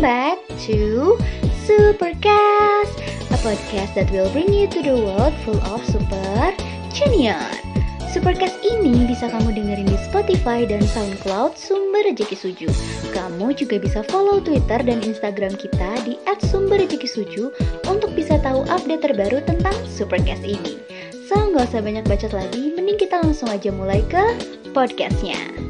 Back 0.00 0.40
to 0.64 1.20
Supercast, 1.68 2.96
a 3.28 3.38
podcast 3.44 3.92
that 3.92 4.08
will 4.08 4.32
bring 4.32 4.48
you 4.48 4.64
to 4.64 4.80
the 4.80 4.96
world 4.96 5.36
full 5.44 5.60
of 5.60 5.84
super 5.84 6.56
junior. 6.88 7.36
Supercast 8.08 8.64
ini 8.64 9.04
bisa 9.04 9.28
kamu 9.28 9.52
dengerin 9.52 9.84
di 9.84 10.00
Spotify 10.08 10.64
dan 10.64 10.80
SoundCloud 10.80 11.60
Sumber 11.60 12.00
Rezeki 12.08 12.32
Suju. 12.32 12.72
Kamu 13.12 13.52
juga 13.52 13.76
bisa 13.76 14.00
follow 14.08 14.40
Twitter 14.40 14.80
dan 14.80 15.04
Instagram 15.04 15.52
kita 15.60 16.00
di 16.08 16.16
@sumberrezekisuju 16.48 17.52
untuk 17.84 18.16
bisa 18.16 18.40
tahu 18.40 18.64
update 18.72 19.04
terbaru 19.04 19.44
tentang 19.44 19.76
Supercast 19.84 20.48
ini. 20.48 20.80
So, 21.28 21.36
nggak 21.52 21.76
usah 21.76 21.84
banyak 21.84 22.08
bacot 22.08 22.32
lagi, 22.32 22.72
mending 22.72 22.96
kita 22.96 23.20
langsung 23.20 23.52
aja 23.52 23.68
mulai 23.68 24.00
ke 24.08 24.24
podcastnya. 24.72 25.69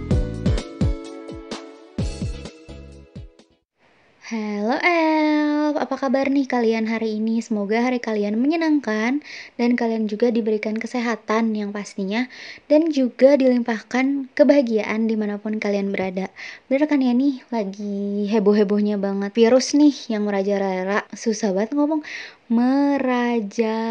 Halo 4.30 4.78
Elf, 4.78 5.74
apa 5.74 5.98
kabar 5.98 6.30
nih 6.30 6.46
kalian 6.46 6.86
hari 6.86 7.18
ini? 7.18 7.42
Semoga 7.42 7.82
hari 7.82 7.98
kalian 7.98 8.38
menyenangkan 8.38 9.26
dan 9.58 9.70
kalian 9.74 10.06
juga 10.06 10.30
diberikan 10.30 10.78
kesehatan 10.78 11.50
yang 11.50 11.74
pastinya 11.74 12.30
dan 12.70 12.94
juga 12.94 13.34
dilimpahkan 13.34 14.30
kebahagiaan 14.38 15.10
di 15.10 15.18
mana 15.18 15.42
pun 15.42 15.58
kalian 15.58 15.90
berada. 15.90 16.30
Bener 16.70 16.86
kan 16.86 17.02
ya 17.02 17.10
nih, 17.10 17.42
lagi 17.50 18.30
heboh-hebohnya 18.30 19.02
banget 19.02 19.34
virus 19.34 19.74
nih 19.74 20.14
yang 20.14 20.22
merajalela. 20.22 21.10
Susah 21.10 21.50
banget 21.50 21.74
ngomong 21.74 22.06
merajalela. 22.46 23.90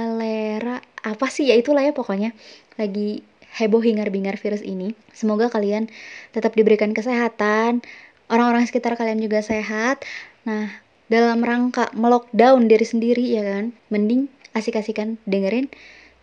Apa 1.03 1.27
sih 1.27 1.51
ya 1.51 1.59
itulah 1.59 1.83
ya 1.83 1.91
pokoknya. 1.91 2.31
Lagi 2.79 3.27
heboh 3.59 3.83
hingar-bingar 3.83 4.39
virus 4.39 4.63
ini. 4.63 4.95
Semoga 5.11 5.51
kalian 5.51 5.91
tetap 6.31 6.55
diberikan 6.55 6.95
kesehatan, 6.95 7.81
orang-orang 8.29 8.65
sekitar 8.69 8.95
kalian 8.95 9.19
juga 9.19 9.43
sehat. 9.43 10.05
Nah, 10.45 10.71
dalam 11.09 11.41
rangka 11.41 11.89
melockdown 11.97 12.69
diri 12.69 12.85
sendiri 12.85 13.25
ya 13.25 13.41
kan, 13.43 13.75
mending 13.89 14.29
asik-asikan 14.53 15.17
dengerin 15.25 15.67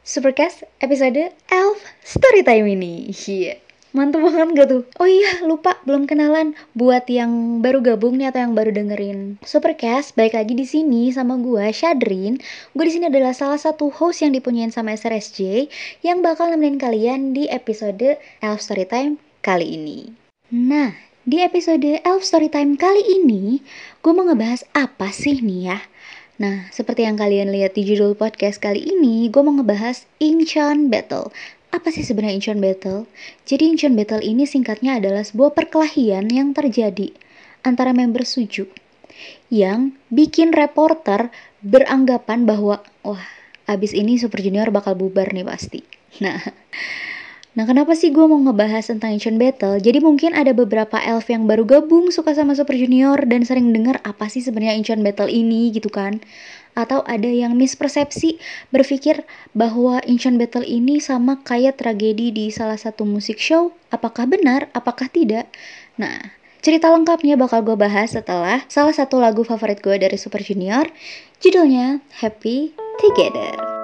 Supercast 0.06 0.62
episode 0.78 1.34
Elf 1.50 1.82
Storytime 2.06 2.78
ini. 2.78 3.10
Iya. 3.10 3.58
Yeah. 3.58 3.58
Mantap 3.96 4.28
banget 4.28 4.60
gak 4.60 4.68
tuh? 4.68 4.82
Oh 5.00 5.08
iya, 5.08 5.40
lupa 5.48 5.80
belum 5.88 6.04
kenalan 6.04 6.52
buat 6.76 7.08
yang 7.08 7.64
baru 7.64 7.80
gabung 7.80 8.20
nih 8.20 8.28
atau 8.28 8.44
yang 8.44 8.52
baru 8.52 8.68
dengerin 8.68 9.40
Supercast. 9.40 10.12
Baik 10.12 10.36
lagi 10.36 10.52
di 10.52 10.68
sini 10.68 11.08
sama 11.16 11.40
gue 11.40 11.64
Shadrin. 11.72 12.36
Gue 12.76 12.84
di 12.84 12.92
sini 12.92 13.08
adalah 13.08 13.32
salah 13.32 13.56
satu 13.56 13.88
host 13.88 14.20
yang 14.20 14.36
dipunyain 14.36 14.68
sama 14.68 14.92
SRSJ 14.92 15.72
yang 16.04 16.20
bakal 16.20 16.52
nemenin 16.52 16.76
kalian 16.76 17.32
di 17.32 17.48
episode 17.48 18.20
Elf 18.44 18.60
Storytime 18.60 19.16
kali 19.40 19.80
ini. 19.80 20.12
Nah, 20.52 20.92
di 21.26 21.42
episode 21.42 22.06
Elf 22.06 22.22
Storytime 22.22 22.78
kali 22.78 23.02
ini, 23.02 23.58
gue 23.98 24.12
mau 24.14 24.22
ngebahas 24.22 24.62
apa 24.78 25.10
sih 25.10 25.42
nih 25.42 25.74
ya? 25.74 25.82
Nah, 26.38 26.70
seperti 26.70 27.02
yang 27.02 27.18
kalian 27.18 27.50
lihat 27.50 27.74
di 27.74 27.82
judul 27.82 28.14
podcast 28.14 28.62
kali 28.62 28.78
ini, 28.78 29.26
gue 29.26 29.42
mau 29.42 29.50
ngebahas 29.58 30.06
Incheon 30.22 30.86
Battle. 30.86 31.34
Apa 31.74 31.90
sih 31.90 32.06
sebenarnya 32.06 32.38
Incheon 32.38 32.62
Battle? 32.62 33.10
Jadi 33.42 33.74
Incheon 33.74 33.98
Battle 33.98 34.22
ini 34.22 34.46
singkatnya 34.46 35.02
adalah 35.02 35.26
sebuah 35.26 35.50
perkelahian 35.50 36.30
yang 36.30 36.54
terjadi 36.54 37.10
antara 37.66 37.90
member 37.90 38.22
Suju 38.22 38.70
yang 39.50 39.98
bikin 40.14 40.54
reporter 40.54 41.34
beranggapan 41.58 42.46
bahwa 42.46 42.86
wah, 43.02 43.26
abis 43.66 43.98
ini 43.98 44.14
Super 44.14 44.46
Junior 44.46 44.70
bakal 44.70 44.94
bubar 44.94 45.34
nih 45.34 45.42
pasti. 45.42 45.82
Nah, 46.16 46.40
Nah, 47.56 47.64
kenapa 47.64 47.96
sih 47.96 48.12
gue 48.12 48.20
mau 48.28 48.36
ngebahas 48.36 48.84
tentang 48.84 49.16
Ancient 49.16 49.40
Battle? 49.40 49.80
Jadi 49.80 50.04
mungkin 50.04 50.36
ada 50.36 50.52
beberapa 50.52 51.00
elf 51.00 51.32
yang 51.32 51.48
baru 51.48 51.64
gabung 51.64 52.12
suka 52.12 52.36
sama 52.36 52.52
Super 52.52 52.76
Junior 52.76 53.16
dan 53.24 53.48
sering 53.48 53.72
dengar 53.72 53.96
apa 54.04 54.28
sih 54.28 54.44
sebenarnya 54.44 54.76
Ancient 54.76 55.00
Battle 55.00 55.32
ini 55.32 55.72
gitu 55.72 55.88
kan? 55.88 56.20
Atau 56.76 57.00
ada 57.08 57.24
yang 57.24 57.56
mispersepsi 57.56 58.36
berpikir 58.68 59.24
bahwa 59.56 60.04
Ancient 60.04 60.36
Battle 60.36 60.68
ini 60.68 61.00
sama 61.00 61.40
kayak 61.40 61.80
tragedi 61.80 62.28
di 62.28 62.52
salah 62.52 62.76
satu 62.76 63.08
musik 63.08 63.40
show. 63.40 63.72
Apakah 63.88 64.28
benar? 64.28 64.68
Apakah 64.76 65.08
tidak? 65.08 65.48
Nah, 65.96 66.36
cerita 66.60 66.92
lengkapnya 66.92 67.40
bakal 67.40 67.64
gue 67.64 67.80
bahas 67.80 68.12
setelah 68.12 68.68
salah 68.68 68.92
satu 68.92 69.16
lagu 69.16 69.48
favorit 69.48 69.80
gue 69.80 69.96
dari 69.96 70.20
Super 70.20 70.44
Junior, 70.44 70.92
judulnya 71.40 72.04
Happy 72.20 72.76
Together. 73.00 73.75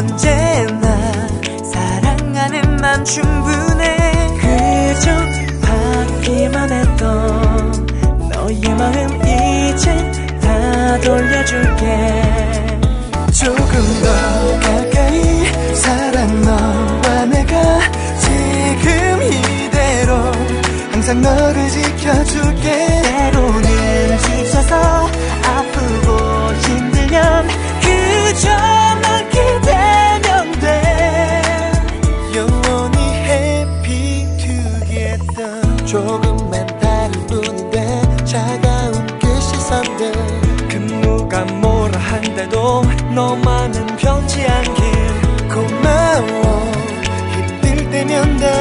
언제나 0.00 0.96
사랑하는 1.62 2.76
맘 2.76 3.04
충분해. 3.04 4.30
그저 4.40 5.10
받기만 5.60 6.72
했던 6.72 7.86
너의 8.30 8.60
마음 8.78 9.20
이제 9.26 9.94
다 10.40 10.98
돌려줄게. 11.00 11.84
조금 13.30 14.00
더 14.02 14.60
가까이 14.60 15.74
사랑 15.74 16.40
너와 16.40 17.26
내가 17.26 17.80
지금 18.20 19.22
이대로 19.22 20.14
항상 20.92 21.20
너를 21.20 21.68
지켜줄게. 21.68 23.02
때로는 23.02 24.18
지쳐서 24.18 25.10
아프고 25.44 26.54
힘들면 26.54 27.48
그저 27.82 28.48
조 28.48 29.29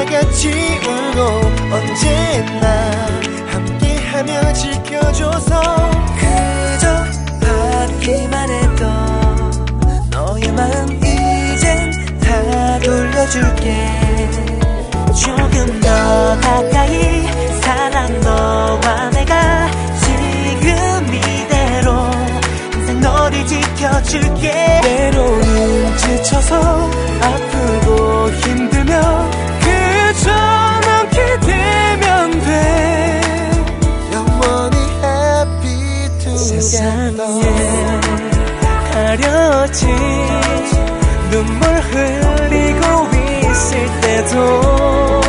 같이 0.10 0.50
울고 0.50 1.22
언제나 1.72 2.92
함께하며 3.52 4.54
지켜줘서 4.54 5.62
그저 6.18 7.06
받기만 7.40 8.50
했던 8.50 10.10
너의 10.10 10.52
마음 10.54 10.90
이젠 10.98 11.92
다 12.22 12.80
돌려줄게. 12.80 13.88
조금 15.14 15.80
더 15.80 16.40
가까이 16.42 17.28
사랑 17.62 18.20
너와 18.22 19.10
내가 19.12 19.70
지금 20.02 21.14
이대로 21.14 21.92
항상 22.72 23.00
너를 23.00 23.46
지켜줄게. 23.46 24.82
때로는 24.82 25.98
지쳐서 25.98 26.90
아프고 27.22 28.32
힘들 28.32 28.79
가려진 39.70 39.88
눈물 41.30 41.62
흘리고 41.64 43.08
있을 43.52 44.02
때도 44.02 45.22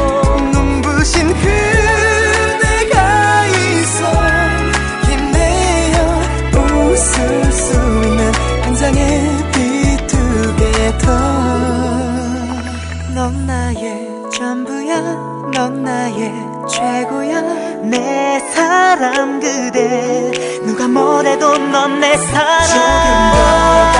눈부신 0.52 1.28
그대가 1.28 2.96
있어 3.46 4.00
힘내어 5.08 5.98
웃을 6.56 7.52
수 7.52 7.74
있는 7.74 8.32
항상 8.62 8.94
비투게더 9.52 11.06
넌 13.14 13.46
나의 13.46 14.08
전부야 14.32 15.00
넌 15.52 15.82
나의 15.82 16.32
최고야. 16.70 17.42
내 17.82 18.38
사람 18.54 19.40
그대 19.40 20.30
누가 20.64 20.86
뭐래도 20.86 21.56
넌내 21.56 22.16
조금 22.16 22.30
더 23.32 23.99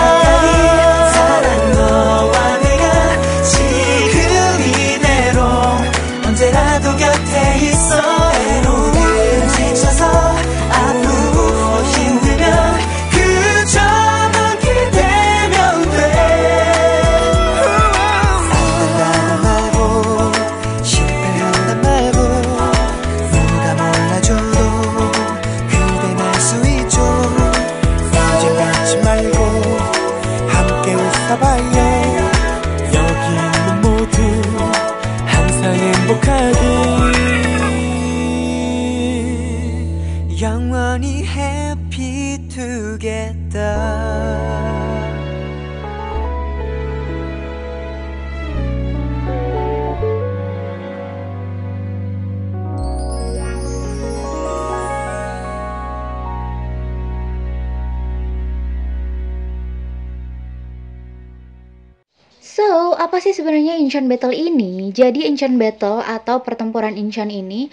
apa 63.01 63.17
sih 63.17 63.33
sebenarnya 63.33 63.81
Incheon 63.81 64.13
Battle 64.13 64.37
ini? 64.37 64.93
Jadi 64.93 65.25
Incheon 65.25 65.57
Battle 65.57 66.05
atau 66.05 66.45
pertempuran 66.45 67.01
Incheon 67.01 67.33
ini 67.33 67.73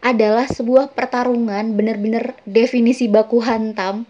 adalah 0.00 0.48
sebuah 0.48 0.96
pertarungan 0.96 1.76
bener-bener 1.76 2.32
definisi 2.48 3.04
baku 3.12 3.44
hantam 3.44 4.08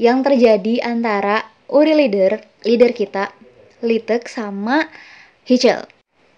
yang 0.00 0.24
terjadi 0.24 0.80
antara 0.80 1.44
Uri 1.68 1.92
leader, 1.92 2.40
leader 2.64 2.92
kita, 2.92 3.32
Litek 3.84 4.28
sama 4.28 4.88
Hichel. 5.44 5.84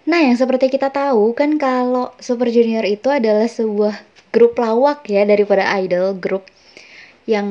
Nah, 0.07 0.21
yang 0.23 0.39
seperti 0.39 0.71
kita 0.71 0.91
tahu 0.91 1.35
kan 1.35 1.59
kalau 1.59 2.15
Super 2.23 2.51
Junior 2.51 2.87
itu 2.87 3.11
adalah 3.11 3.47
sebuah 3.47 3.95
grup 4.31 4.59
lawak 4.59 5.07
ya 5.07 5.23
daripada 5.27 5.67
idol 5.79 6.15
grup 6.19 6.47
yang 7.27 7.47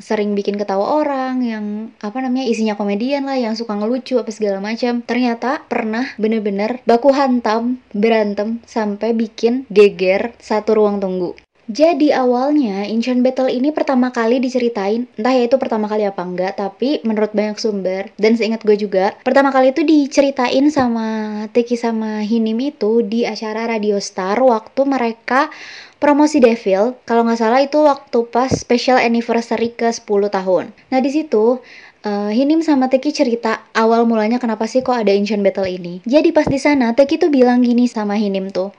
sering 0.00 0.32
bikin 0.34 0.56
ketawa 0.56 1.00
orang 1.00 1.44
yang 1.44 1.64
apa 2.00 2.18
namanya 2.18 2.48
isinya 2.48 2.74
komedian 2.74 3.28
lah 3.28 3.36
yang 3.36 3.54
suka 3.54 3.76
ngelucu 3.76 4.18
apa 4.18 4.32
segala 4.32 4.58
macam. 4.58 5.04
Ternyata 5.04 5.64
pernah 5.68 6.08
bener-bener 6.16 6.80
baku 6.88 7.12
hantam 7.14 7.78
berantem 7.92 8.64
sampai 8.66 9.12
bikin 9.14 9.68
geger 9.70 10.34
satu 10.40 10.74
ruang 10.74 10.98
tunggu 10.98 11.36
jadi 11.70 12.18
awalnya 12.18 12.82
Incheon 12.90 13.22
Battle 13.22 13.46
ini 13.46 13.70
pertama 13.70 14.10
kali 14.10 14.42
diceritain, 14.42 15.06
entah 15.14 15.30
ya 15.30 15.46
itu 15.46 15.54
pertama 15.54 15.86
kali 15.86 16.02
apa 16.02 16.18
enggak, 16.26 16.58
tapi 16.58 16.98
menurut 17.06 17.30
banyak 17.30 17.62
sumber 17.62 18.10
dan 18.18 18.34
seingat 18.34 18.66
gue 18.66 18.74
juga, 18.74 19.14
pertama 19.22 19.54
kali 19.54 19.70
itu 19.70 19.86
diceritain 19.86 20.66
sama 20.74 21.06
Teki 21.54 21.78
sama 21.78 22.26
Hinim 22.26 22.58
itu 22.58 23.06
di 23.06 23.22
acara 23.22 23.70
Radio 23.70 24.02
Star 24.02 24.42
waktu 24.42 24.82
mereka 24.82 25.46
promosi 26.02 26.42
Devil, 26.42 26.98
kalau 27.06 27.22
nggak 27.22 27.38
salah 27.38 27.62
itu 27.62 27.78
waktu 27.86 28.18
pas 28.26 28.50
special 28.50 28.98
anniversary 28.98 29.70
ke 29.70 29.86
10 29.94 30.26
tahun. 30.26 30.74
Nah 30.90 30.98
di 30.98 31.10
situ 31.14 31.62
Uh, 32.00 32.32
Hinim 32.32 32.64
sama 32.64 32.88
Teki 32.88 33.12
cerita 33.12 33.60
awal 33.76 34.08
mulanya 34.08 34.40
kenapa 34.40 34.64
sih 34.64 34.80
kok 34.80 34.96
ada 34.96 35.12
Incheon 35.12 35.44
Battle 35.44 35.68
ini. 35.68 36.00
Jadi 36.08 36.32
pas 36.32 36.48
di 36.48 36.56
sana 36.56 36.96
Teki 36.96 37.20
tuh 37.20 37.28
bilang 37.28 37.60
gini 37.60 37.84
sama 37.92 38.16
Hinim 38.16 38.48
tuh. 38.48 38.72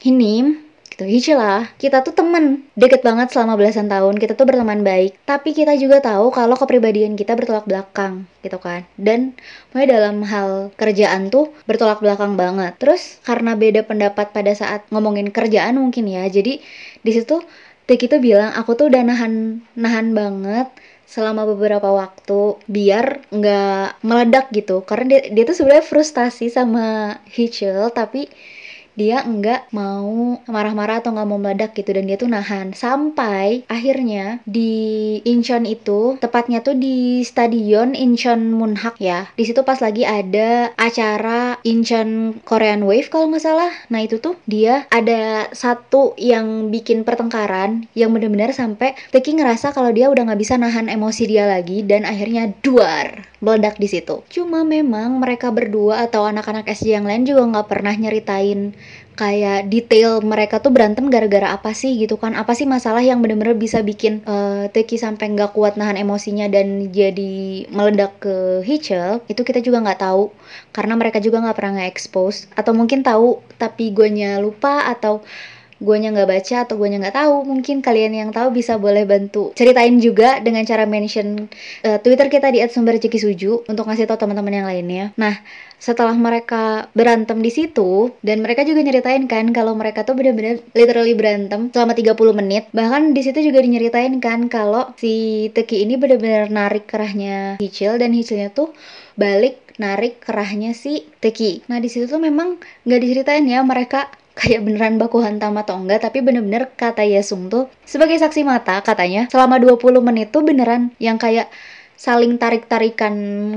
Hinim, 0.00 0.63
gitu. 0.94 1.04
Hichi 1.04 1.34
lah. 1.34 1.66
Kita 1.76 2.06
tuh 2.06 2.14
temen. 2.14 2.62
Deket 2.78 3.02
banget 3.02 3.34
selama 3.34 3.58
belasan 3.58 3.90
tahun. 3.90 4.16
Kita 4.22 4.38
tuh 4.38 4.46
berteman 4.46 4.86
baik. 4.86 5.18
Tapi 5.26 5.50
kita 5.50 5.74
juga 5.74 5.98
tahu 5.98 6.30
kalau 6.30 6.54
kepribadian 6.54 7.18
kita 7.18 7.34
bertolak 7.34 7.66
belakang. 7.66 8.30
Gitu 8.40 8.56
kan. 8.62 8.86
Dan 8.94 9.34
mulai 9.74 9.90
dalam 9.90 10.22
hal 10.22 10.70
kerjaan 10.78 11.34
tuh 11.34 11.50
bertolak 11.66 11.98
belakang 11.98 12.38
banget. 12.38 12.78
Terus 12.78 13.18
karena 13.26 13.58
beda 13.58 13.82
pendapat 13.82 14.30
pada 14.30 14.54
saat 14.54 14.86
ngomongin 14.94 15.34
kerjaan 15.34 15.76
mungkin 15.82 16.06
ya. 16.06 16.24
Jadi 16.30 16.62
di 17.02 17.12
situ 17.12 17.42
Tiki 17.84 18.08
tuh 18.08 18.16
bilang 18.16 18.48
aku 18.56 18.80
tuh 18.80 18.88
udah 18.88 19.04
nahan 19.04 19.60
nahan 19.76 20.16
banget 20.16 20.72
selama 21.04 21.44
beberapa 21.44 21.92
waktu 21.92 22.56
biar 22.64 23.28
nggak 23.28 24.00
meledak 24.00 24.48
gitu. 24.56 24.80
Karena 24.88 25.20
dia, 25.20 25.20
dia 25.28 25.44
tuh 25.44 25.52
sebenarnya 25.52 25.84
frustasi 25.84 26.48
sama 26.48 27.20
Hichel 27.28 27.92
tapi 27.92 28.32
dia 28.94 29.22
enggak 29.26 29.66
mau 29.74 30.38
marah-marah 30.46 31.02
atau 31.02 31.10
nggak 31.14 31.28
mau 31.28 31.38
meledak 31.38 31.70
gitu 31.74 31.90
dan 31.94 32.06
dia 32.06 32.16
tuh 32.18 32.30
nahan. 32.30 32.72
Sampai 32.74 33.66
akhirnya 33.66 34.42
di 34.46 35.18
Incheon 35.26 35.66
itu 35.66 36.16
tepatnya 36.22 36.62
tuh 36.62 36.78
di 36.78 37.22
stadion 37.26 37.92
Incheon 37.94 38.54
Munhak 38.54 38.98
ya 39.02 39.26
di 39.34 39.44
situ 39.46 39.66
pas 39.66 39.82
lagi 39.82 40.06
ada 40.06 40.70
acara 40.78 41.58
Incheon 41.66 42.38
Korean 42.46 42.86
Wave 42.86 43.10
kalau 43.10 43.30
nggak 43.30 43.44
salah. 43.44 43.72
Nah 43.90 44.00
itu 44.02 44.22
tuh 44.22 44.38
dia 44.46 44.86
ada 44.90 45.50
satu 45.50 46.14
yang 46.18 46.70
bikin 46.70 47.02
pertengkaran 47.02 47.86
yang 47.98 48.14
benar-benar 48.14 48.54
sampai 48.54 48.94
Teki 49.10 49.38
ngerasa 49.38 49.74
kalau 49.74 49.90
dia 49.90 50.10
udah 50.10 50.30
nggak 50.30 50.40
bisa 50.40 50.54
nahan 50.54 50.86
emosi 50.86 51.22
dia 51.26 51.44
lagi 51.50 51.82
dan 51.82 52.06
akhirnya 52.06 52.54
duar 52.62 53.26
meledak 53.44 53.76
di 53.76 53.88
situ. 53.90 54.24
Cuma 54.32 54.64
memang 54.64 55.20
mereka 55.20 55.52
berdua 55.52 56.08
atau 56.08 56.24
anak-anak 56.24 56.64
SJ 56.64 56.96
yang 56.96 57.06
lain 57.06 57.28
juga 57.28 57.44
nggak 57.44 57.68
pernah 57.68 57.92
nyeritain 57.92 58.72
kayak 59.14 59.70
detail 59.70 60.18
mereka 60.26 60.58
tuh 60.58 60.74
berantem 60.74 61.06
gara-gara 61.06 61.54
apa 61.54 61.70
sih 61.70 61.94
gitu 62.02 62.18
kan? 62.18 62.34
Apa 62.34 62.52
sih 62.58 62.66
masalah 62.66 63.00
yang 63.00 63.22
bener-bener 63.22 63.54
bisa 63.54 63.78
bikin 63.80 64.26
uh, 64.26 64.66
Teki 64.74 64.98
sampai 64.98 65.30
nggak 65.34 65.54
kuat 65.54 65.78
nahan 65.78 65.94
emosinya 65.94 66.50
dan 66.50 66.90
jadi 66.90 67.66
meledak 67.70 68.18
ke 68.18 68.66
Hitchell 68.66 69.22
itu 69.30 69.46
kita 69.46 69.62
juga 69.62 69.82
nggak 69.86 70.02
tahu 70.02 70.34
karena 70.74 70.94
mereka 70.98 71.22
juga 71.22 71.40
nggak 71.46 71.56
pernah 71.56 71.72
nge-expose. 71.82 72.50
Atau 72.58 72.74
mungkin 72.74 73.06
tahu 73.06 73.38
tapi 73.54 73.94
gue 73.94 74.10
lupa 74.42 74.90
atau 74.90 75.22
guanya 75.82 76.14
nggak 76.14 76.28
baca 76.30 76.56
atau 76.66 76.74
guanya 76.78 76.98
nggak 77.02 77.16
tahu 77.16 77.34
mungkin 77.46 77.82
kalian 77.82 78.12
yang 78.14 78.30
tahu 78.30 78.54
bisa 78.54 78.78
boleh 78.78 79.02
bantu 79.06 79.50
ceritain 79.58 79.98
juga 79.98 80.38
dengan 80.42 80.62
cara 80.66 80.86
mention 80.86 81.50
uh, 81.86 81.98
Twitter 82.02 82.30
kita 82.30 82.50
di 82.54 82.62
@sumbercikisuju 82.62 83.66
untuk 83.66 83.84
ngasih 83.86 84.06
tahu 84.06 84.18
teman-teman 84.26 84.54
yang 84.62 84.66
lainnya 84.68 85.04
nah 85.18 85.34
setelah 85.84 86.16
mereka 86.16 86.88
berantem 86.96 87.44
di 87.44 87.52
situ 87.52 88.14
dan 88.24 88.40
mereka 88.40 88.64
juga 88.64 88.80
nyeritain 88.80 89.28
kan 89.28 89.52
kalau 89.52 89.76
mereka 89.76 90.00
tuh 90.06 90.16
bener-bener 90.16 90.64
literally 90.72 91.12
berantem 91.12 91.68
selama 91.74 91.92
30 91.92 92.16
menit 92.40 92.64
bahkan 92.72 93.12
di 93.12 93.20
situ 93.20 93.44
juga 93.44 93.60
dinyeritain 93.60 94.16
kan 94.22 94.48
kalau 94.48 94.96
si 94.96 95.48
Teki 95.52 95.84
ini 95.84 96.00
bener-bener 96.00 96.48
narik 96.48 96.88
kerahnya 96.88 97.60
Hichil 97.60 98.00
dan 98.00 98.16
Hichilnya 98.16 98.48
tuh 98.54 98.72
balik 99.20 99.64
narik 99.78 100.22
kerahnya 100.22 100.72
si 100.74 101.06
Teki. 101.18 101.66
Nah 101.66 101.82
di 101.82 101.90
situ 101.90 102.06
tuh 102.06 102.22
memang 102.22 102.58
nggak 102.86 103.00
diceritain 103.02 103.46
ya 103.46 103.62
mereka 103.66 104.10
kayak 104.34 104.66
beneran 104.66 104.98
baku 104.98 105.22
hantam 105.22 105.54
atau 105.56 105.78
enggak 105.78 106.02
tapi 106.02 106.20
bener-bener 106.20 106.70
kata 106.74 107.06
Yesung 107.06 107.46
tuh 107.46 107.70
sebagai 107.86 108.18
saksi 108.18 108.42
mata 108.42 108.82
katanya 108.82 109.30
selama 109.30 109.62
20 109.62 109.78
menit 110.02 110.34
tuh 110.34 110.42
beneran 110.42 110.90
yang 110.98 111.16
kayak 111.16 111.48
saling 111.94 112.36
tarik-tarikan 112.36 113.14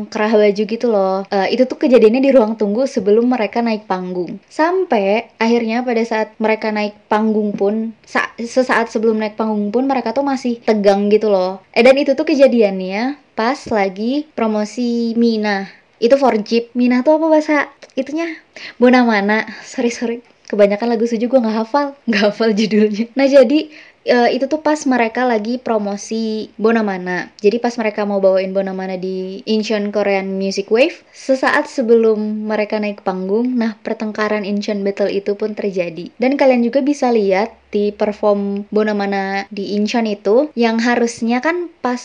kerah 0.07 0.31
baju 0.31 0.63
gitu 0.63 0.87
loh. 0.87 1.25
Uh, 1.27 1.47
itu 1.49 1.65
tuh 1.65 1.75
kejadiannya 1.81 2.21
di 2.21 2.31
ruang 2.31 2.53
tunggu 2.55 2.85
sebelum 2.85 3.27
mereka 3.27 3.65
naik 3.65 3.89
panggung. 3.89 4.37
Sampai 4.47 5.33
akhirnya 5.41 5.81
pada 5.81 6.05
saat 6.05 6.37
mereka 6.37 6.69
naik 6.69 6.95
panggung 7.09 7.51
pun, 7.57 7.91
sa 8.05 8.29
sesaat 8.37 8.93
sebelum 8.93 9.17
naik 9.17 9.35
panggung 9.35 9.73
pun 9.73 9.89
mereka 9.89 10.13
tuh 10.13 10.23
masih 10.23 10.61
tegang 10.63 11.09
gitu 11.09 11.27
loh. 11.33 11.59
Eh 11.73 11.83
dan 11.83 11.97
itu 11.97 12.13
tuh 12.13 12.23
kejadiannya 12.23 13.19
pas 13.33 13.57
lagi 13.73 14.29
promosi 14.37 15.17
Mina. 15.17 15.67
Itu 15.97 16.15
for 16.21 16.37
Jeep. 16.37 16.71
Mina 16.77 17.01
tuh 17.01 17.17
apa 17.17 17.25
bahasa 17.25 17.73
itunya? 17.97 18.37
Bona 18.77 19.01
mana? 19.01 19.49
Sorry 19.65 19.89
sorry 19.89 20.36
kebanyakan 20.47 20.87
lagu 20.95 21.05
Suju 21.05 21.27
gue 21.27 21.39
nggak 21.39 21.57
hafal 21.63 21.93
nggak 22.09 22.23
hafal 22.31 22.49
judulnya 22.55 23.11
nah 23.13 23.27
jadi 23.27 23.67
uh, 24.07 24.29
itu 24.31 24.47
tuh 24.47 24.63
pas 24.63 24.79
mereka 24.87 25.27
lagi 25.27 25.59
promosi 25.59 26.49
Bonamana. 26.55 27.29
Jadi 27.37 27.59
pas 27.59 27.75
mereka 27.75 28.07
mau 28.07 28.23
bawain 28.23 28.55
Bonamana 28.55 28.95
di 28.95 29.43
Incheon 29.43 29.91
Korean 29.91 30.39
Music 30.39 30.71
Wave, 30.71 31.03
sesaat 31.11 31.67
sebelum 31.67 32.47
mereka 32.47 32.79
naik 32.79 33.03
panggung, 33.03 33.59
nah 33.59 33.75
pertengkaran 33.83 34.47
Incheon 34.47 34.81
Battle 34.81 35.11
itu 35.11 35.35
pun 35.35 35.53
terjadi. 35.53 36.09
Dan 36.17 36.39
kalian 36.39 36.63
juga 36.63 36.79
bisa 36.81 37.11
lihat 37.11 37.53
di 37.69 37.91
perform 37.91 38.65
Bonamana 38.71 39.45
di 39.51 39.75
Incheon 39.75 40.07
itu, 40.07 40.49
yang 40.55 40.79
harusnya 40.79 41.43
kan 41.43 41.69
pas 41.83 42.01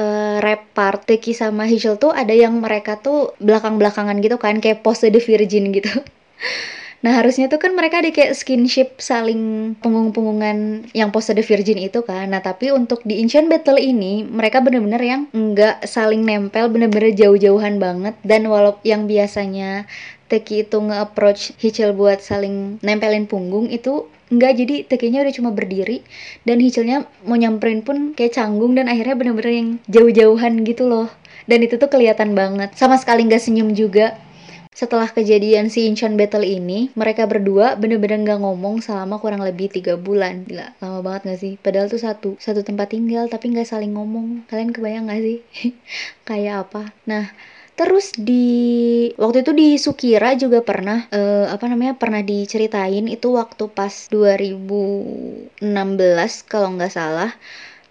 uh, 0.00 0.40
rap 0.40 0.72
part 0.72 1.04
Teki 1.04 1.36
sama 1.36 1.68
Hichel 1.68 2.00
tuh 2.00 2.10
ada 2.10 2.32
yang 2.32 2.58
mereka 2.58 2.98
tuh 2.98 3.36
belakang-belakangan 3.38 4.18
gitu 4.24 4.40
kan, 4.40 4.58
kayak 4.58 4.80
pose 4.80 5.12
The 5.12 5.20
Virgin 5.20 5.70
gitu. 5.70 5.92
Nah 6.98 7.14
harusnya 7.14 7.46
tuh 7.46 7.62
kan 7.62 7.78
mereka 7.78 8.02
di 8.02 8.10
kayak 8.10 8.34
skinship 8.34 8.98
saling 8.98 9.74
punggung-punggungan 9.78 10.90
yang 10.94 11.14
pose 11.14 11.30
the 11.30 11.44
virgin 11.46 11.78
itu 11.78 12.02
kan. 12.02 12.34
Nah 12.34 12.42
tapi 12.42 12.74
untuk 12.74 13.06
di 13.06 13.22
Incheon 13.22 13.46
Battle 13.46 13.78
ini 13.78 14.26
mereka 14.26 14.58
bener-bener 14.58 14.98
yang 14.98 15.22
nggak 15.30 15.86
saling 15.86 16.26
nempel, 16.26 16.66
bener-bener 16.66 17.14
jauh-jauhan 17.14 17.78
banget. 17.78 18.18
Dan 18.26 18.50
walau 18.50 18.82
yang 18.82 19.06
biasanya 19.06 19.86
Teki 20.28 20.68
itu 20.68 20.76
nge-approach 20.76 21.56
Hichel 21.56 21.96
buat 21.96 22.20
saling 22.20 22.82
nempelin 22.84 23.24
punggung 23.24 23.72
itu 23.72 24.10
Enggak, 24.28 24.60
jadi 24.60 24.84
Tekinya 24.84 25.24
udah 25.24 25.34
cuma 25.34 25.50
berdiri 25.56 26.04
dan 26.44 26.60
Hichelnya 26.60 27.08
mau 27.24 27.40
nyamperin 27.40 27.80
pun 27.80 28.12
kayak 28.12 28.36
canggung 28.36 28.76
dan 28.76 28.84
akhirnya 28.84 29.16
bener-bener 29.16 29.52
yang 29.52 29.68
jauh-jauhan 29.88 30.68
gitu 30.68 30.84
loh. 30.84 31.08
Dan 31.48 31.64
itu 31.64 31.80
tuh 31.80 31.88
kelihatan 31.88 32.36
banget. 32.36 32.76
Sama 32.76 33.00
sekali 33.00 33.24
nggak 33.24 33.40
senyum 33.40 33.72
juga 33.72 34.20
setelah 34.72 35.10
kejadian 35.10 35.72
si 35.72 35.88
Incheon 35.88 36.14
Battle 36.14 36.46
ini, 36.46 36.92
mereka 36.94 37.26
berdua 37.26 37.74
bener-bener 37.74 38.22
gak 38.22 38.40
ngomong 38.42 38.84
selama 38.84 39.18
kurang 39.18 39.42
lebih 39.42 39.72
tiga 39.72 39.98
bulan. 39.98 40.46
Gila, 40.46 40.78
lama 40.78 40.98
banget 41.02 41.20
gak 41.34 41.40
sih? 41.40 41.54
Padahal 41.58 41.90
tuh 41.90 42.00
satu, 42.00 42.38
satu 42.38 42.62
tempat 42.62 42.94
tinggal 42.94 43.26
tapi 43.26 43.50
gak 43.52 43.66
saling 43.66 43.94
ngomong. 43.94 44.46
Kalian 44.46 44.70
kebayang 44.70 45.10
gak 45.10 45.22
sih? 45.24 45.38
Kayak 46.28 46.68
apa? 46.68 46.94
Nah, 47.10 47.32
terus 47.78 48.10
di 48.18 48.46
waktu 49.14 49.46
itu 49.46 49.52
di 49.54 49.68
Sukira 49.78 50.34
juga 50.34 50.66
pernah 50.66 51.06
uh, 51.14 51.46
apa 51.46 51.70
namanya 51.70 51.94
pernah 51.94 52.26
diceritain 52.26 53.06
itu 53.06 53.38
waktu 53.38 53.70
pas 53.70 54.10
2016 54.10 55.62
kalau 56.50 56.74
nggak 56.74 56.90
salah 56.90 57.30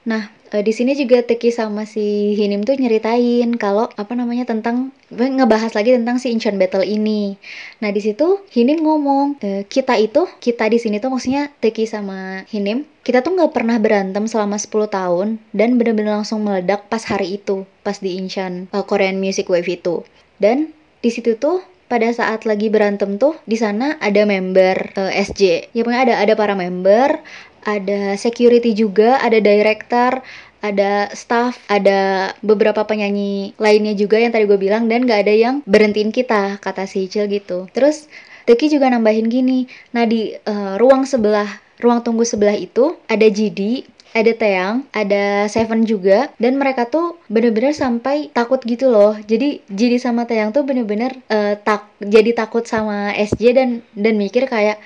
nah 0.03 0.27
uh, 0.53 0.63
di 0.63 0.73
sini 0.75 0.95
juga 0.95 1.23
Teki 1.23 1.49
sama 1.51 1.83
si 1.83 2.35
Hinim 2.35 2.63
tuh 2.63 2.79
nyeritain 2.79 3.49
kalau 3.55 3.89
apa 3.95 4.13
namanya 4.15 4.47
tentang 4.47 4.95
ngebahas 5.11 5.71
lagi 5.75 5.95
tentang 5.95 6.19
si 6.19 6.31
Incheon 6.31 6.59
Battle 6.59 6.83
ini. 6.83 7.39
Nah 7.79 7.89
di 7.91 8.01
situ 8.03 8.43
Hinim 8.51 8.83
ngomong 8.83 9.39
e, 9.39 9.63
kita 9.63 9.95
itu 9.95 10.27
kita 10.43 10.67
di 10.67 10.77
sini 10.83 10.99
tuh 10.99 11.15
maksudnya 11.15 11.47
Teki 11.63 11.87
sama 11.87 12.43
Hinim 12.51 12.83
kita 13.07 13.23
tuh 13.23 13.39
nggak 13.39 13.55
pernah 13.55 13.79
berantem 13.79 14.27
selama 14.27 14.59
10 14.59 14.67
tahun 14.91 15.27
dan 15.55 15.79
bener-bener 15.79 16.19
langsung 16.19 16.43
meledak 16.43 16.91
pas 16.91 16.99
hari 17.07 17.39
itu 17.39 17.63
pas 17.79 17.95
di 18.03 18.19
Incheon 18.19 18.67
uh, 18.75 18.83
Korean 18.83 19.15
Music 19.23 19.47
Wave 19.47 19.79
itu. 19.79 20.03
Dan 20.43 20.75
di 20.99 21.07
situ 21.07 21.39
tuh 21.39 21.63
pada 21.87 22.11
saat 22.11 22.43
lagi 22.43 22.67
berantem 22.67 23.15
tuh 23.15 23.39
di 23.47 23.55
sana 23.55 23.95
ada 24.03 24.27
member 24.27 24.91
uh, 24.99 25.11
SJ 25.11 25.71
ya 25.71 25.81
pokoknya 25.87 26.03
ada 26.11 26.15
ada 26.19 26.33
para 26.35 26.53
member 26.53 27.23
ada 27.67 28.15
security 28.15 28.71
juga, 28.71 29.19
ada 29.19 29.43
director, 29.43 30.23
ada 30.63 31.11
staff, 31.11 31.59
ada 31.67 32.31
beberapa 32.39 32.87
penyanyi 32.87 33.51
lainnya 33.59 33.93
juga 33.93 34.17
yang 34.17 34.31
tadi 34.31 34.47
gue 34.47 34.57
bilang 34.57 34.87
dan 34.87 35.03
gak 35.03 35.27
ada 35.27 35.33
yang 35.35 35.55
berhentiin 35.67 36.15
kita 36.15 36.57
kata 36.63 36.87
si 36.87 37.11
Cil 37.11 37.27
gitu. 37.27 37.67
Terus 37.75 38.07
Teki 38.47 38.71
juga 38.71 38.87
nambahin 38.87 39.27
gini, 39.27 39.67
nah 39.91 40.07
di 40.07 40.31
uh, 40.31 40.79
ruang 40.79 41.03
sebelah, 41.03 41.59
ruang 41.83 41.99
tunggu 41.99 42.23
sebelah 42.23 42.55
itu 42.55 42.95
ada 43.11 43.27
GD, 43.27 43.83
ada 44.15 44.31
Teang, 44.31 44.87
ada 44.95 45.51
Seven 45.51 45.83
juga, 45.83 46.31
dan 46.39 46.55
mereka 46.55 46.87
tuh 46.87 47.19
bener-bener 47.27 47.75
sampai 47.75 48.31
takut 48.31 48.63
gitu 48.63 48.87
loh. 48.87 49.19
Jadi 49.19 49.59
GD 49.67 49.99
sama 49.99 50.23
Teang 50.23 50.55
tuh 50.55 50.63
bener-bener 50.63 51.19
uh, 51.27 51.59
tak 51.59 51.91
jadi 51.99 52.31
takut 52.31 52.63
sama 52.63 53.11
SJ 53.19 53.43
dan 53.51 53.69
dan 53.99 54.15
mikir 54.15 54.47
kayak 54.47 54.79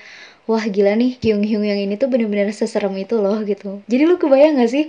wah 0.50 0.64
gila 0.66 0.98
nih 0.98 1.18
Hyung 1.22 1.46
Hyung 1.46 1.64
yang 1.66 1.78
ini 1.78 1.94
tuh 1.94 2.10
bener-bener 2.10 2.50
seserem 2.50 2.92
itu 2.98 3.18
loh 3.18 3.38
gitu. 3.46 3.82
Jadi 3.86 4.02
lu 4.04 4.18
kebayang 4.18 4.58
gak 4.58 4.70
sih 4.70 4.86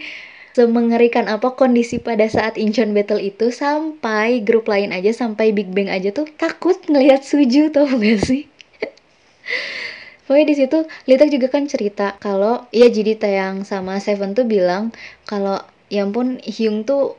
semengerikan 0.53 1.25
apa 1.25 1.57
kondisi 1.57 1.97
pada 1.97 2.29
saat 2.29 2.61
Incheon 2.61 2.93
Battle 2.93 3.17
itu 3.17 3.49
sampai 3.49 4.45
grup 4.45 4.69
lain 4.69 4.93
aja 4.93 5.09
sampai 5.09 5.49
Big 5.49 5.73
Bang 5.73 5.89
aja 5.89 6.13
tuh 6.13 6.29
takut 6.37 6.77
ngelihat 6.85 7.25
Suju 7.25 7.73
tau 7.73 7.89
gak 7.89 8.21
sih? 8.21 8.45
Pokoknya 10.29 10.45
di 10.53 10.55
situ 10.55 10.77
Litak 11.09 11.29
juga 11.33 11.47
kan 11.49 11.65
cerita 11.65 12.15
kalau 12.21 12.69
ya 12.69 12.85
jadi 12.89 13.17
Tayang 13.17 13.65
sama 13.65 13.97
Seven 13.97 14.37
tuh 14.37 14.45
bilang 14.45 14.93
kalau 15.25 15.57
ya 15.89 16.05
ampun 16.05 16.37
Hyung 16.45 16.85
tuh 16.85 17.17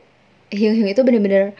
Hyung 0.51 0.75
Hyung 0.79 0.89
itu 0.89 1.03
bener-bener 1.03 1.55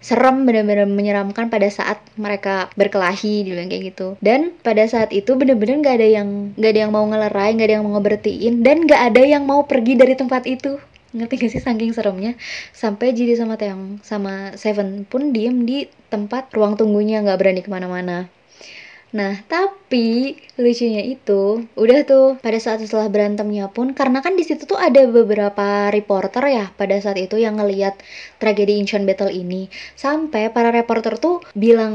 serem 0.00 0.48
bener-bener 0.48 0.88
menyeramkan 0.88 1.52
pada 1.52 1.68
saat 1.68 2.00
mereka 2.16 2.72
berkelahi 2.74 3.44
dibilang 3.44 3.68
kayak 3.68 3.94
gitu. 3.94 4.08
Dan 4.24 4.56
pada 4.64 4.84
saat 4.88 5.12
itu 5.12 5.36
bener-bener 5.36 5.80
nggak 5.84 5.96
ada 6.00 6.08
yang 6.08 6.28
nggak 6.56 6.70
ada 6.72 6.80
yang 6.88 6.92
mau 6.92 7.04
ngelerai 7.04 7.50
nggak 7.56 7.68
ada 7.68 7.74
yang 7.78 7.84
mau 7.84 7.94
ngebertiin 8.00 8.54
dan 8.64 8.76
nggak 8.88 9.02
ada 9.12 9.22
yang 9.22 9.44
mau 9.44 9.60
pergi 9.68 9.94
dari 10.00 10.16
tempat 10.16 10.48
itu. 10.48 10.80
Ngerti 11.10 11.42
gak 11.42 11.50
sih 11.50 11.58
saking 11.58 11.90
seremnya? 11.90 12.38
Sampai 12.70 13.10
jadi 13.10 13.34
sama 13.34 13.58
Teang 13.58 13.98
sama 14.06 14.54
Seven 14.54 15.02
pun 15.02 15.34
diem 15.34 15.66
di 15.66 15.90
tempat 16.06 16.54
ruang 16.54 16.78
tunggunya 16.78 17.18
nggak 17.18 17.38
berani 17.38 17.60
ke 17.66 17.70
mana-mana 17.70 18.30
Nah, 19.10 19.42
tapi 19.50 20.38
lucunya 20.54 21.02
itu 21.02 21.66
udah 21.74 21.98
tuh 22.06 22.38
pada 22.38 22.58
saat 22.62 22.78
setelah 22.78 23.10
berantemnya 23.10 23.66
pun 23.66 23.90
karena 23.90 24.22
kan 24.22 24.38
di 24.38 24.46
situ 24.46 24.62
tuh 24.70 24.78
ada 24.78 25.02
beberapa 25.10 25.90
reporter 25.90 26.42
ya 26.46 26.70
pada 26.78 26.94
saat 27.02 27.18
itu 27.18 27.34
yang 27.34 27.58
ngeliat 27.58 27.98
tragedi 28.38 28.78
Incheon 28.78 29.02
Battle 29.08 29.34
ini. 29.34 29.66
Sampai 29.98 30.54
para 30.54 30.70
reporter 30.70 31.18
tuh 31.18 31.42
bilang 31.58 31.94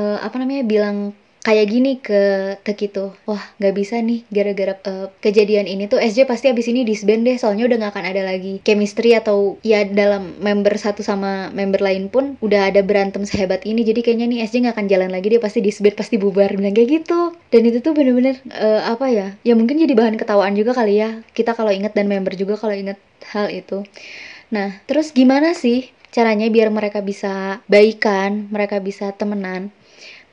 uh, 0.00 0.18
apa 0.24 0.36
namanya? 0.40 0.64
bilang 0.64 1.12
kayak 1.46 1.66
gini 1.70 2.02
ke 2.02 2.22
Tek 2.66 2.90
itu 2.90 3.14
wah 3.22 3.38
nggak 3.62 3.74
bisa 3.78 4.02
nih 4.02 4.26
gara-gara 4.34 4.74
uh, 4.90 5.06
kejadian 5.22 5.70
ini 5.70 5.86
tuh. 5.86 6.02
SJ 6.02 6.26
pasti 6.26 6.50
abis 6.50 6.66
ini 6.66 6.82
disband 6.82 7.22
deh 7.22 7.38
soalnya 7.38 7.70
udah 7.70 7.76
nggak 7.78 7.92
akan 7.94 8.06
ada 8.10 8.22
lagi 8.26 8.58
chemistry 8.66 9.14
atau 9.14 9.54
ya 9.62 9.86
dalam 9.86 10.34
member 10.42 10.74
satu 10.74 11.06
sama 11.06 11.54
member 11.54 11.78
lain 11.78 12.10
pun 12.10 12.34
udah 12.42 12.74
ada 12.74 12.82
berantem 12.82 13.22
sehebat 13.22 13.62
ini. 13.62 13.86
Jadi 13.86 14.02
kayaknya 14.02 14.26
nih 14.26 14.38
SJ 14.42 14.66
nggak 14.66 14.74
akan 14.74 14.86
jalan 14.90 15.10
lagi 15.14 15.26
dia 15.30 15.38
pasti 15.38 15.62
disband 15.62 15.94
pasti 15.94 16.18
bubar. 16.18 16.50
Bilang 16.50 16.74
kayak 16.74 17.06
gitu. 17.06 17.38
Dan 17.54 17.62
itu 17.62 17.78
tuh 17.78 17.94
bener-bener 17.94 18.42
uh, 18.50 18.90
apa 18.90 19.06
ya 19.06 19.38
ya 19.46 19.54
mungkin 19.54 19.78
jadi 19.78 19.94
bahan 19.94 20.18
ketawaan 20.18 20.58
juga 20.58 20.74
kali 20.74 20.98
ya. 20.98 21.22
Kita 21.30 21.54
kalau 21.54 21.70
inget 21.70 21.94
dan 21.94 22.10
member 22.10 22.34
juga 22.34 22.58
kalau 22.58 22.74
inget 22.74 22.98
hal 23.30 23.54
itu. 23.54 23.86
Nah 24.50 24.82
terus 24.90 25.14
gimana 25.14 25.54
sih 25.54 25.94
caranya 26.16 26.48
biar 26.48 26.72
mereka 26.72 27.04
bisa 27.04 27.60
baikan 27.68 28.48
mereka 28.48 28.80
bisa 28.80 29.12
temenan 29.12 29.68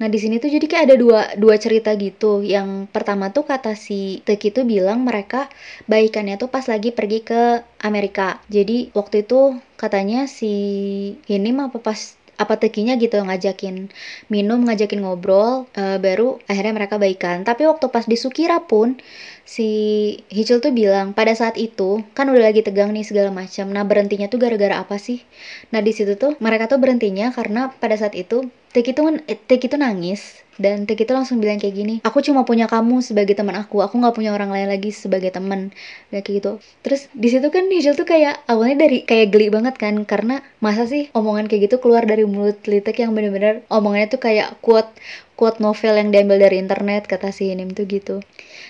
Nah 0.01 0.07
di 0.09 0.17
sini 0.17 0.41
tuh 0.41 0.50
jadi 0.50 0.65
kayak 0.65 0.83
ada 0.89 0.97
dua 0.97 1.19
dua 1.38 1.55
cerita 1.62 1.93
gitu. 1.97 2.41
Yang 2.41 2.89
pertama 2.89 3.29
tuh 3.35 3.45
kata 3.45 3.77
si 3.77 4.21
Teki 4.25 4.50
tuh 4.55 4.65
bilang 4.65 5.05
mereka 5.05 5.50
baikannya 5.85 6.35
tuh 6.41 6.50
pas 6.50 6.65
lagi 6.65 6.89
pergi 6.89 7.19
ke 7.21 7.41
Amerika. 7.85 8.41
Jadi 8.50 8.89
waktu 8.97 9.25
itu 9.27 9.57
katanya 9.77 10.25
si 10.25 10.53
ini 11.29 11.50
mah 11.53 11.69
apa 11.69 11.79
pas 11.81 12.17
apa 12.33 12.57
tekinya 12.57 12.97
gitu 12.97 13.21
ngajakin 13.21 13.93
minum 14.33 14.65
ngajakin 14.65 15.05
ngobrol 15.05 15.69
uh, 15.77 15.97
baru 16.01 16.41
akhirnya 16.50 16.73
mereka 16.73 16.97
baikan 16.97 17.45
tapi 17.45 17.69
waktu 17.69 17.85
pas 17.93 18.09
di 18.09 18.17
Sukira 18.17 18.57
pun 18.65 18.97
si 19.45 19.69
Hichul 20.33 20.57
tuh 20.57 20.73
bilang 20.73 21.13
pada 21.13 21.38
saat 21.38 21.62
itu 21.62 22.01
kan 22.17 22.25
udah 22.33 22.50
lagi 22.50 22.65
tegang 22.65 22.89
nih 22.89 23.05
segala 23.05 23.29
macam 23.29 23.69
nah 23.69 23.85
berhentinya 23.85 24.25
tuh 24.33 24.41
gara-gara 24.41 24.81
apa 24.81 24.97
sih 24.97 25.21
nah 25.69 25.79
di 25.85 25.93
situ 25.93 26.17
tuh 26.17 26.33
mereka 26.41 26.65
tuh 26.65 26.81
berhentinya 26.81 27.29
karena 27.29 27.69
pada 27.77 27.93
saat 28.01 28.17
itu 28.17 28.50
Tik 28.73 28.97
itu 28.97 29.01
eh, 29.29 29.37
Tik 29.37 29.69
itu 29.69 29.77
nangis 29.77 30.41
dan 30.57 30.85
Tik 30.85 31.05
itu 31.05 31.13
langsung 31.13 31.41
bilang 31.41 31.57
kayak 31.57 31.73
gini 31.73 31.95
aku 32.05 32.21
cuma 32.21 32.45
punya 32.45 32.69
kamu 32.69 33.01
sebagai 33.01 33.33
teman 33.33 33.57
aku 33.57 33.81
aku 33.81 33.97
nggak 33.97 34.13
punya 34.13 34.33
orang 34.33 34.49
lain 34.53 34.69
lagi 34.69 34.89
sebagai 34.93 35.33
teman. 35.33 35.73
Kayak 36.13 36.25
gitu. 36.29 36.51
Terus 36.85 37.09
di 37.13 37.27
situ 37.29 37.47
kan 37.49 37.65
Nigel 37.69 37.97
tuh 37.97 38.05
kayak 38.05 38.45
awalnya 38.45 38.85
dari 38.85 39.01
kayak 39.05 39.33
geli 39.33 39.49
banget 39.49 39.75
kan 39.81 40.05
karena 40.05 40.45
masa 40.61 40.85
sih 40.85 41.09
omongan 41.13 41.49
kayak 41.49 41.69
gitu 41.69 41.81
keluar 41.81 42.05
dari 42.05 42.25
mulut 42.25 42.61
Litek 42.65 43.01
yang 43.01 43.17
bener-bener 43.17 43.65
omongannya 43.69 44.13
tuh 44.13 44.21
kayak 44.21 44.57
quote 44.61 44.89
quote 45.33 45.57
novel 45.57 45.97
yang 45.97 46.13
diambil 46.13 46.37
dari 46.37 46.61
internet 46.61 47.09
kata 47.09 47.33
si 47.33 47.49
Hinim 47.49 47.73
tuh 47.73 47.89
gitu. 47.89 48.21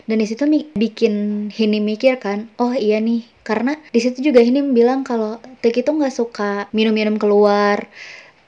Dan 0.08 0.20
di 0.20 0.28
situ 0.28 0.48
bikin 0.76 1.48
Hinim 1.52 1.84
mikir 1.84 2.20
kan 2.20 2.48
oh 2.60 2.72
iya 2.76 3.00
nih 3.04 3.28
karena 3.44 3.76
di 3.92 4.00
situ 4.00 4.24
juga 4.24 4.40
Hinim 4.40 4.72
bilang 4.72 5.04
kalau 5.04 5.40
Teki 5.60 5.84
tuh 5.84 6.00
nggak 6.00 6.16
suka 6.16 6.72
minum-minum 6.72 7.20
keluar 7.20 7.92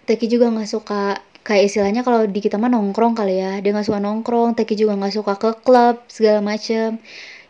Teki 0.07 0.31
juga 0.31 0.51
nggak 0.51 0.69
suka 0.71 1.19
kayak 1.45 1.63
istilahnya 1.69 2.01
kalau 2.01 2.25
di 2.25 2.39
kita 2.41 2.57
mah 2.57 2.69
nongkrong 2.73 3.13
kali 3.19 3.39
ya. 3.39 3.61
Dia 3.61 3.71
nggak 3.71 3.87
suka 3.87 3.99
nongkrong 4.01 4.57
Teki 4.57 4.73
juga 4.81 4.93
nggak 4.99 5.13
suka 5.17 5.33
ke 5.37 5.49
klub 5.65 5.95
segala 6.09 6.39
macem. 6.41 6.97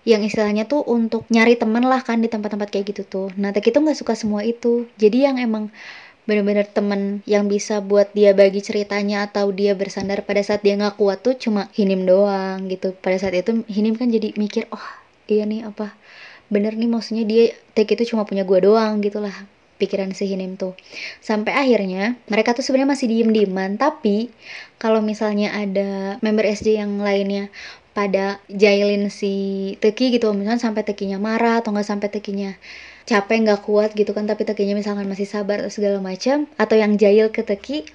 Yang 0.06 0.22
istilahnya 0.36 0.64
tuh 0.70 0.86
untuk 0.86 1.26
nyari 1.34 1.56
temen 1.58 1.82
lah 1.88 2.02
kan 2.06 2.22
di 2.22 2.30
tempat-tempat 2.30 2.70
kayak 2.70 2.86
gitu 2.94 3.04
tuh. 3.08 3.28
Nah 3.40 3.50
Teki 3.56 3.72
tuh 3.74 3.82
nggak 3.88 3.98
suka 3.98 4.14
semua 4.14 4.42
itu. 4.46 4.86
Jadi 5.00 5.26
yang 5.26 5.38
emang 5.42 5.72
bener-bener 6.28 6.66
temen 6.68 7.22
yang 7.30 7.46
bisa 7.48 7.80
buat 7.80 8.10
dia 8.18 8.34
bagi 8.36 8.60
ceritanya 8.60 9.30
atau 9.30 9.54
dia 9.54 9.78
bersandar 9.78 10.26
pada 10.26 10.42
saat 10.42 10.62
dia 10.66 10.74
nggak 10.76 10.98
kuat 11.00 11.22
tuh 11.24 11.34
cuma 11.40 11.72
Hinim 11.74 12.04
doang 12.04 12.68
gitu. 12.68 12.94
Pada 13.00 13.18
saat 13.18 13.34
itu 13.38 13.64
Hinim 13.72 13.96
kan 13.96 14.12
jadi 14.12 14.36
mikir 14.36 14.68
oh 14.76 14.86
iya 15.32 15.46
nih 15.48 15.66
apa 15.70 15.94
bener 16.54 16.78
nih 16.78 16.90
maksudnya 16.90 17.26
dia 17.26 17.44
Teki 17.74 17.98
itu 17.98 18.14
cuma 18.14 18.24
punya 18.30 18.46
gua 18.46 18.62
doang 18.62 19.02
gitulah 19.02 19.34
pikiran 19.78 20.12
si 20.16 20.28
Hinim 20.30 20.56
tuh. 20.56 20.74
Sampai 21.20 21.56
akhirnya 21.56 22.16
mereka 22.32 22.56
tuh 22.56 22.64
sebenarnya 22.64 22.96
masih 22.96 23.08
diem 23.12 23.30
dieman 23.32 23.76
tapi 23.76 24.32
kalau 24.80 25.00
misalnya 25.04 25.52
ada 25.56 26.20
member 26.20 26.46
SD 26.48 26.80
yang 26.80 27.00
lainnya 27.00 27.52
pada 27.96 28.44
jailin 28.52 29.08
si 29.08 29.34
Teki 29.80 30.20
gitu 30.20 30.36
misalnya 30.36 30.60
sampai 30.60 30.84
Tekinya 30.84 31.16
marah 31.16 31.64
atau 31.64 31.72
nggak 31.72 31.88
sampai 31.88 32.12
Tekinya 32.12 32.52
capek 33.08 33.48
nggak 33.48 33.62
kuat 33.64 33.96
gitu 33.96 34.12
kan 34.12 34.28
tapi 34.28 34.44
Tekinya 34.44 34.76
misalkan 34.76 35.08
masih 35.08 35.24
sabar 35.24 35.64
atau 35.64 35.72
segala 35.72 36.04
macam 36.04 36.44
atau 36.60 36.76
yang 36.76 37.00
jail 37.00 37.32
ke 37.32 37.48
Teki 37.48 37.88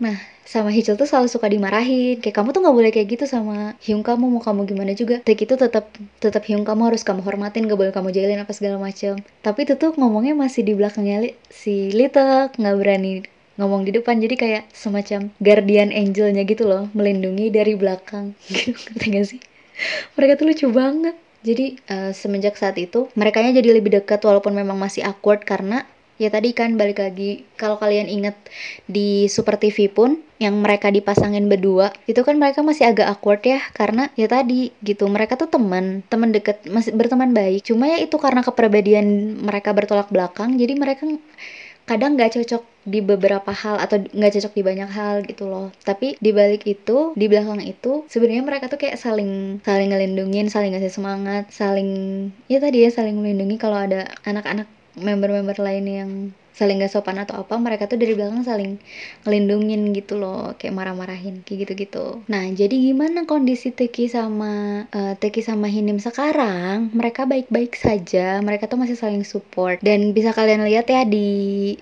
nah 0.00 0.16
sama 0.50 0.74
Hichul 0.74 0.98
tuh 0.98 1.06
selalu 1.06 1.30
suka 1.30 1.46
dimarahin. 1.46 2.18
Kayak 2.18 2.42
kamu 2.42 2.50
tuh 2.50 2.60
nggak 2.66 2.74
boleh 2.74 2.90
kayak 2.90 3.08
gitu 3.14 3.24
sama 3.30 3.78
Hyung 3.78 4.02
kamu. 4.02 4.26
Mau 4.26 4.42
kamu 4.42 4.66
gimana 4.66 4.92
juga. 4.98 5.22
Tek 5.22 5.46
itu 5.46 5.54
tetap 5.54 5.86
tetap 6.18 6.42
Hyung 6.42 6.66
kamu 6.66 6.90
harus 6.90 7.06
kamu 7.06 7.22
hormatin. 7.22 7.70
Gak 7.70 7.78
boleh 7.78 7.94
kamu 7.94 8.10
jahilin 8.10 8.42
apa 8.42 8.50
segala 8.50 8.82
macam 8.82 9.22
tapi 9.46 9.62
itu 9.62 9.78
tuh 9.78 9.94
ngomongnya 9.94 10.34
masih 10.34 10.66
di 10.66 10.74
belakangnya 10.74 11.22
li 11.22 11.30
si 11.46 11.94
Litek 11.94 12.58
nggak 12.58 12.76
berani 12.82 13.22
ngomong 13.62 13.86
di 13.86 13.94
depan. 13.94 14.18
Jadi 14.18 14.34
kayak 14.34 14.64
semacam 14.74 15.30
guardian 15.38 15.94
angelnya 15.94 16.42
gitu 16.42 16.66
loh. 16.66 16.90
Melindungi 16.98 17.54
dari 17.54 17.78
belakang. 17.78 18.34
Gitu 18.50 19.06
gak 19.06 19.26
sih? 19.30 19.40
Mereka 20.18 20.34
tuh 20.34 20.50
lucu 20.50 20.66
banget. 20.74 21.14
Jadi 21.40 21.78
uh, 21.88 22.12
semenjak 22.12 22.58
saat 22.58 22.76
itu 22.76 23.08
mereka 23.16 23.40
jadi 23.40 23.70
lebih 23.70 24.02
dekat 24.02 24.20
walaupun 24.26 24.52
memang 24.52 24.76
masih 24.76 25.06
awkward 25.08 25.46
karena 25.46 25.88
ya 26.20 26.28
tadi 26.28 26.52
kan 26.52 26.76
balik 26.76 27.00
lagi. 27.00 27.48
Kalau 27.56 27.80
kalian 27.80 28.06
inget 28.12 28.36
di 28.84 29.24
Super 29.32 29.56
TV 29.56 29.88
pun 29.88 30.20
yang 30.36 30.60
mereka 30.60 30.92
dipasangin 30.92 31.48
berdua 31.48 31.92
itu 32.04 32.20
kan 32.20 32.36
mereka 32.36 32.60
masih 32.60 32.92
agak 32.92 33.08
awkward 33.08 33.40
ya. 33.40 33.58
Karena 33.72 34.12
ya 34.20 34.28
tadi 34.28 34.68
gitu. 34.84 35.08
Mereka 35.08 35.40
tuh 35.40 35.48
teman 35.48 36.04
teman 36.12 36.30
deket 36.36 36.68
masih 36.68 36.92
berteman 36.92 37.32
baik. 37.32 37.64
Cuma 37.64 37.88
ya 37.88 37.98
itu 38.04 38.20
karena 38.20 38.44
kepribadian 38.44 39.40
mereka 39.40 39.72
bertolak 39.72 40.12
belakang 40.12 40.60
jadi 40.60 40.76
mereka 40.76 41.08
kadang 41.88 42.14
nggak 42.14 42.38
cocok 42.38 42.62
di 42.86 43.02
beberapa 43.02 43.50
hal 43.50 43.76
atau 43.82 43.98
nggak 43.98 44.32
cocok 44.38 44.52
di 44.54 44.62
banyak 44.62 44.90
hal 44.94 45.26
gitu 45.26 45.50
loh. 45.50 45.74
Tapi 45.82 46.14
di 46.22 46.30
balik 46.30 46.62
itu 46.68 47.16
di 47.18 47.26
belakang 47.26 47.58
itu 47.64 48.06
sebenarnya 48.06 48.44
mereka 48.46 48.70
tuh 48.70 48.78
kayak 48.78 49.00
saling 49.00 49.58
saling 49.66 49.90
ngelindungin 49.90 50.46
saling 50.46 50.76
ngasih 50.76 50.92
semangat 50.92 51.50
saling 51.50 51.90
ya 52.46 52.62
tadi 52.62 52.86
ya 52.86 52.90
saling 52.94 53.18
melindungi 53.18 53.56
kalau 53.58 53.80
ada 53.80 54.06
anak-anak 54.22 54.70
member-member 54.98 55.58
lain 55.62 55.84
yang 55.86 56.10
saling 56.60 56.82
gak 56.82 56.92
sopan 56.92 57.16
atau 57.22 57.40
apa 57.40 57.56
mereka 57.56 57.88
tuh 57.88 57.96
dari 57.96 58.12
belakang 58.12 58.44
saling 58.44 58.76
ngelindungin 59.24 59.96
gitu 59.96 60.18
loh 60.20 60.52
kayak 60.58 60.74
marah-marahin 60.76 61.40
kayak 61.46 61.64
gitu-gitu. 61.66 62.20
Nah 62.28 62.44
jadi 62.52 62.72
gimana 62.74 63.24
kondisi 63.24 63.72
Teki 63.72 64.10
sama 64.10 64.84
uh, 64.92 65.14
Teki 65.16 65.40
sama 65.40 65.70
Hinim 65.70 65.96
sekarang? 66.02 66.92
Mereka 66.92 67.24
baik-baik 67.24 67.78
saja 67.78 68.42
mereka 68.44 68.66
tuh 68.66 68.76
masih 68.76 68.98
saling 68.98 69.22
support. 69.24 69.80
Dan 69.80 70.12
bisa 70.12 70.34
kalian 70.34 70.66
lihat 70.66 70.90
ya 70.90 71.06
di 71.06 71.28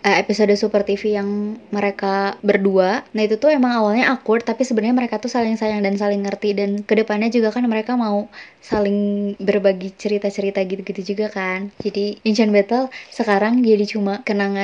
uh, 0.05 0.17
episode 0.21 0.53
Super 0.55 0.87
TV 0.87 1.19
yang 1.19 1.59
mereka 1.75 2.37
berdua 2.45 3.03
nah 3.15 3.25
itu 3.25 3.41
tuh 3.41 3.51
emang 3.51 3.73
awalnya 3.75 4.15
awkward 4.15 4.45
tapi 4.45 4.63
sebenarnya 4.63 4.95
mereka 4.95 5.19
tuh 5.19 5.31
saling 5.33 5.57
sayang 5.57 5.83
dan 5.83 5.97
saling 5.99 6.23
ngerti. 6.23 6.55
Dan 6.55 6.85
ke 6.85 6.95
depannya 6.95 7.33
juga 7.33 7.51
kan 7.51 7.65
mereka 7.67 7.99
mau 7.99 8.31
saling 8.63 9.33
berbagi 9.41 9.95
cerita-cerita 9.95 10.61
gitu-gitu 10.67 11.15
juga 11.15 11.33
kan. 11.33 11.73
Jadi 11.81 12.21
Ancient 12.27 12.53
Battle 12.53 12.93
sekarang 13.11 13.65
jadi 13.65 13.85
cuma 13.89 14.21
kenangan 14.27 14.58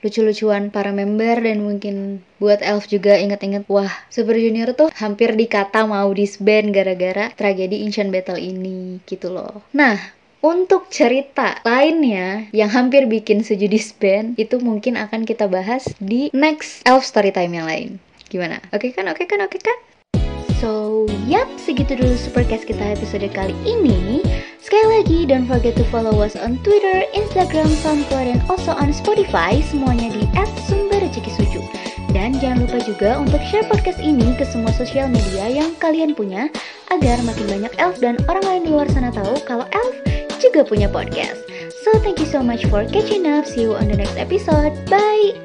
lucu-lucuan 0.00 0.72
para 0.72 0.94
member 0.94 1.44
dan 1.44 1.60
mungkin 1.60 2.24
buat 2.40 2.64
Elf 2.64 2.88
juga 2.88 3.18
inget-inget 3.20 3.68
wah 3.68 3.90
Super 4.08 4.40
Junior 4.40 4.72
tuh 4.72 4.88
hampir 4.96 5.36
dikata 5.36 5.84
mau 5.84 6.08
disband 6.12 6.72
gara-gara 6.72 7.32
tragedi 7.34 7.84
Ancient 7.84 8.08
Battle 8.08 8.40
ini 8.40 9.02
gitu 9.04 9.28
loh. 9.32 9.64
Nah, 9.76 9.96
untuk 10.44 10.92
cerita 10.92 11.64
lainnya 11.64 12.52
yang 12.52 12.68
hampir 12.68 13.08
bikin 13.08 13.40
Suju 13.40 13.64
disband 13.64 14.36
itu 14.36 14.60
mungkin 14.60 15.00
akan 15.00 15.24
kita 15.24 15.48
bahas 15.48 15.88
di 15.96 16.28
next 16.36 16.84
Elf 16.84 17.04
Storytime 17.08 17.52
yang 17.56 17.64
lain. 17.64 17.90
Gimana? 18.28 18.60
Oke 18.72 18.92
okay 18.92 19.00
kan? 19.00 19.08
Oke 19.08 19.24
okay 19.24 19.26
kan? 19.30 19.40
Oke 19.40 19.56
okay 19.56 19.72
kan? 19.72 19.93
So, 20.64 21.04
yap, 21.28 21.44
segitu 21.60 21.92
dulu 21.92 22.16
Supercast 22.16 22.64
kita 22.64 22.96
episode 22.96 23.28
kali 23.36 23.52
ini. 23.68 24.24
Sekali 24.64 24.96
lagi, 24.96 25.18
don't 25.28 25.44
forget 25.44 25.76
to 25.76 25.84
follow 25.92 26.24
us 26.24 26.40
on 26.40 26.56
Twitter, 26.64 27.04
Instagram, 27.12 27.68
SoundCloud, 27.84 28.32
dan 28.32 28.40
also 28.48 28.72
on 28.72 28.88
Spotify, 28.88 29.60
semuanya 29.60 30.08
di 30.08 30.24
@sumberrezekisuju. 30.64 31.60
Dan 32.16 32.40
jangan 32.40 32.64
lupa 32.64 32.80
juga 32.80 33.20
untuk 33.20 33.44
share 33.44 33.68
podcast 33.68 34.00
ini 34.00 34.32
ke 34.40 34.48
semua 34.48 34.72
sosial 34.72 35.12
media 35.12 35.52
yang 35.52 35.76
kalian 35.84 36.16
punya, 36.16 36.48
agar 36.88 37.20
makin 37.28 37.44
banyak 37.44 37.72
elf 37.76 38.00
dan 38.00 38.16
orang 38.24 38.48
lain 38.48 38.62
di 38.64 38.70
luar 38.72 38.88
sana 38.88 39.12
tahu 39.12 39.36
kalau 39.44 39.68
elf 39.68 39.92
juga 40.40 40.64
punya 40.64 40.88
podcast. 40.88 41.44
So, 41.84 42.00
thank 42.00 42.16
you 42.16 42.28
so 42.32 42.40
much 42.40 42.64
for 42.72 42.88
catching 42.88 43.28
up. 43.28 43.44
See 43.44 43.68
you 43.68 43.76
on 43.76 43.92
the 43.92 44.00
next 44.00 44.16
episode. 44.16 44.72
Bye! 44.88 45.36